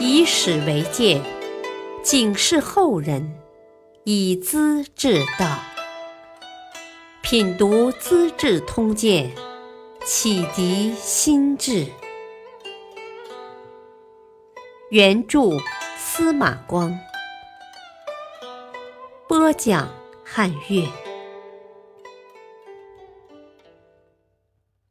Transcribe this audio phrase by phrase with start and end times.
[0.00, 1.20] 以史为鉴，
[2.02, 3.38] 警示后人，
[4.04, 5.58] 以资治道。
[7.22, 9.30] 品读《资治通鉴》，
[10.04, 11.86] 启迪心智。
[14.90, 15.40] 原著
[15.98, 16.96] 司马光，
[19.26, 19.88] 播讲
[20.24, 20.86] 汉乐。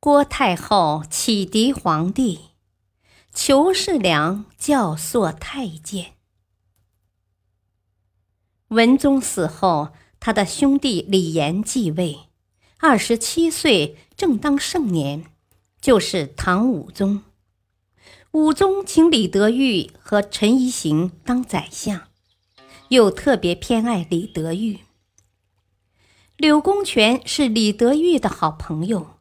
[0.00, 2.50] 郭太后启迪皇帝，
[3.34, 6.12] 裘世良教唆太监。
[8.68, 9.88] 文宗死后，
[10.20, 12.28] 他的兄弟李炎继位，
[12.78, 15.24] 二十七岁，正当盛年，
[15.80, 17.24] 就是唐武宗。
[18.30, 22.02] 武宗请李德裕和陈宜行当宰相，
[22.90, 24.78] 又特别偏爱李德裕。
[26.36, 29.13] 柳公权是李德裕的好朋友。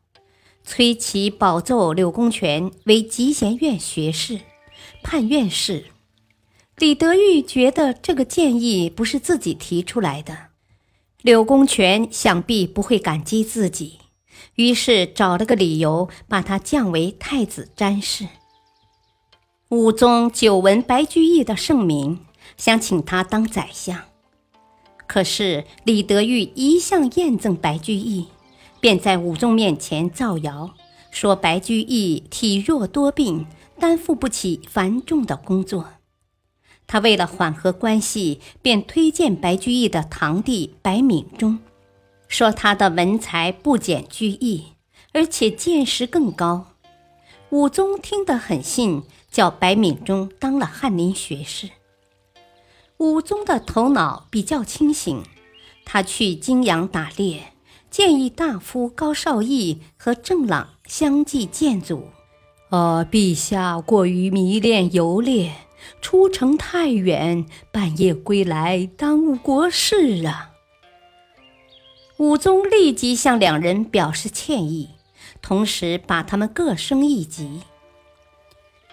[0.66, 4.40] 崔琦保奏柳公权为集贤院学士，
[5.04, 5.86] 判院士。
[6.78, 10.48] 李德裕觉得这个建议不是自己提出来的，
[11.22, 14.00] 柳公权想必不会感激自己，
[14.56, 18.28] 于是找了个理由把他降为太子詹事。
[19.70, 22.22] 武宗久闻白居易的盛名，
[22.58, 24.02] 想请他当宰相，
[25.06, 28.28] 可是李德裕一向厌憎白居易。
[28.84, 30.74] 便在武宗面前造谣，
[31.10, 33.46] 说白居易体弱多病，
[33.80, 35.92] 担负不起繁重的工作。
[36.86, 41.60] 他为了缓和关系，便推荐白居易的堂弟白敏中，
[42.28, 44.74] 说他的文才不减居易，
[45.14, 46.66] 而且见识更高。
[47.52, 51.70] 武宗听得很信，叫白敏中当了翰林学士。
[52.98, 55.24] 武宗的头脑比较清醒，
[55.86, 57.53] 他去泾阳打猎。
[57.94, 62.08] 建议大夫高绍义和郑朗相继见阻。
[62.72, 65.54] 呃，陛下过于迷恋游猎，
[66.02, 70.54] 出城太远，半夜归来，耽误国事啊。
[72.18, 74.90] 武宗立即向两人表示歉意，
[75.44, 77.62] 同时把他们各升一级。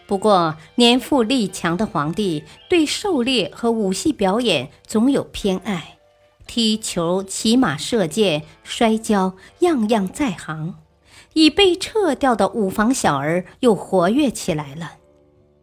[0.06, 5.96] 不过，年富力强的皇帝对狩猎和武戏表演总有偏爱。
[6.52, 10.74] 踢球、骑马、射箭、摔跤，样样在行。
[11.34, 14.94] 已被撤掉的五房小儿又活跃起来了。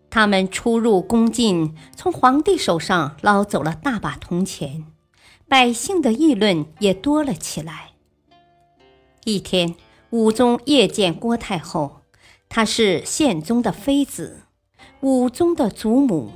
[0.09, 4.85] 他们出入宫禁，从皇帝手上捞走了大把铜钱，
[5.49, 7.89] 百姓的议论也多了起来。
[9.25, 9.75] 一天，
[10.11, 11.97] 武宗夜见郭太后，
[12.47, 14.43] 她是宪宗的妃子，
[15.01, 16.31] 武宗的祖母，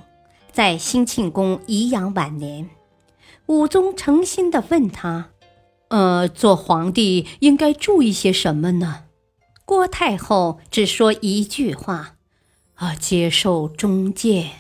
[0.52, 2.70] 在兴庆宫颐养晚年。
[3.48, 5.30] 武宗诚心的问他
[5.90, 9.04] ：“呃，做皇帝应该注意些什么呢？”
[9.66, 12.16] 郭太后只说一句话
[12.76, 14.52] ：“啊，接受中谏。”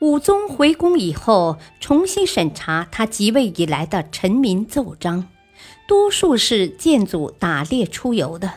[0.00, 5.28] 武宗回宫以后，重新审查他即位以来的臣民奏章，
[5.88, 8.52] 多数是建祖打猎出游的。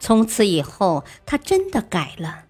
[0.00, 2.46] 从此以后，他真的改了，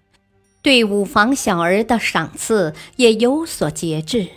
[0.61, 4.27] 对五房小儿的赏赐也有所节制。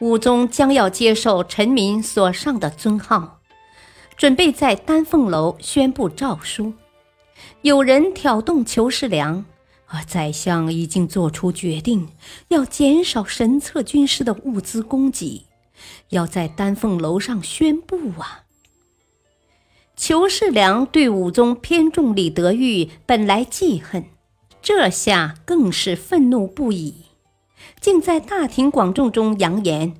[0.00, 3.40] 武宗将要接受臣民所上的尊号，
[4.16, 6.72] 准备在丹凤楼宣布诏书。
[7.60, 9.44] 有人挑动裘世良，
[9.86, 12.08] 而宰相已经做出决定，
[12.48, 15.44] 要减少神策军师的物资供给，
[16.08, 18.44] 要在丹凤楼上宣布啊！
[19.96, 24.06] 裘世良对武宗偏重李德裕本来记恨，
[24.62, 27.09] 这下更是愤怒不已。
[27.80, 29.94] 竟在大庭广众中扬言：“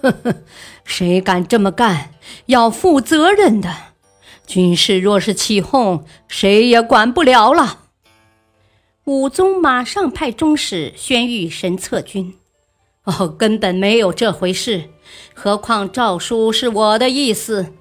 [0.00, 0.36] 呵呵，
[0.84, 2.10] 谁敢这么干，
[2.46, 3.74] 要负责任的。
[4.46, 7.80] 军士若是起哄，谁也管不了了。”
[9.04, 12.34] 武宗马上派中使宣谕神策军
[13.04, 14.90] ：“哦，根本没有这回事。
[15.34, 17.72] 何况诏书是我的意思，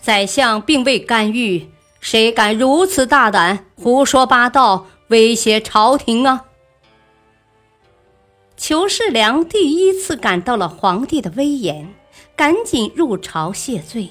[0.00, 1.68] 宰相并未干预，
[2.00, 6.46] 谁敢如此大胆，胡说八道，威胁朝廷啊？”
[8.72, 11.92] 裘世良第一次感到了皇帝的威严，
[12.34, 14.08] 赶紧入朝谢罪。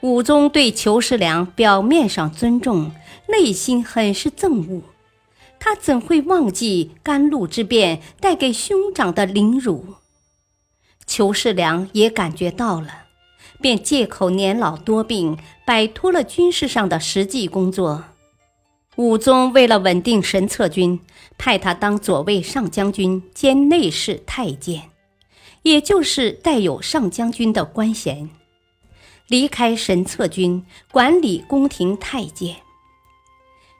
[0.00, 2.92] 武宗对裘世良表面上尊重，
[3.28, 4.80] 内心很是憎恶。
[5.58, 9.84] 他怎会忘记甘露之变带给兄长的凌辱？
[11.04, 12.88] 裘世良也感觉到了，
[13.60, 15.36] 便借口年老多病，
[15.66, 18.04] 摆脱了军事上的实际工作。
[19.00, 21.00] 武宗为了稳定神策军，
[21.38, 24.90] 派他当左卫上将军兼内侍太监，
[25.62, 28.28] 也就是带有上将军的官衔。
[29.26, 32.56] 离开神策军，管理宫廷太监。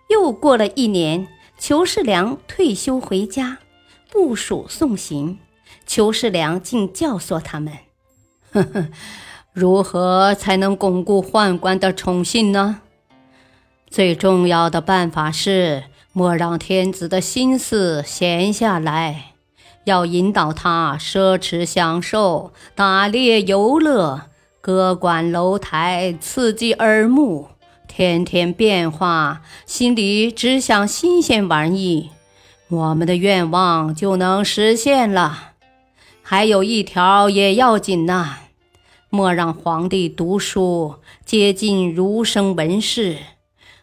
[0.08, 1.28] 又过了一年，
[1.58, 3.58] 裘世良退休回家，
[4.10, 5.38] 部属送行。
[5.84, 7.74] 裘世良竟教唆他们
[8.52, 8.88] ：“呵呵，
[9.52, 12.80] 如何才能巩固宦官的宠信呢？
[13.90, 15.82] 最重要的办法是，
[16.12, 19.32] 莫让天子的心思闲下来，
[19.82, 24.22] 要引导他奢侈享受、打猎游乐、
[24.60, 27.48] 歌馆楼台，刺激耳目。”
[27.88, 32.10] 天天变化，心里只想新鲜玩意，
[32.68, 35.54] 我们的愿望就能实现了。
[36.22, 38.36] 还有一条也要紧呐，
[39.08, 40.94] 莫让皇帝读书
[41.24, 43.16] 接近儒生文士。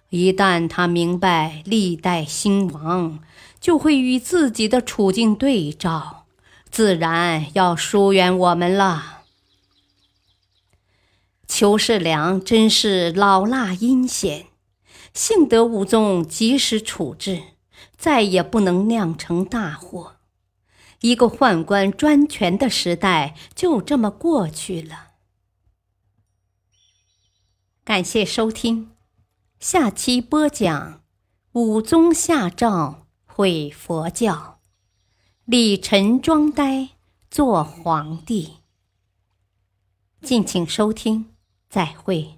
[0.10, 3.20] 一旦他明白历代兴亡，
[3.60, 6.26] 就会与自己的处境对照，
[6.70, 9.24] 自然要疏远我们了。
[11.46, 14.48] 裘世良真是老辣阴险，
[15.14, 17.42] 幸得武宗及时处置，
[17.98, 20.18] 再也不能酿成大祸。
[21.02, 25.10] 一个宦官专权的时代就这么过去了。
[27.84, 28.92] 感谢收听，
[29.60, 31.02] 下期播讲
[31.54, 34.60] 武宗下诏毁佛教，
[35.46, 36.90] 李晨装呆
[37.32, 38.58] 做皇帝。
[40.22, 41.34] 敬请收听。
[41.68, 42.37] 再会。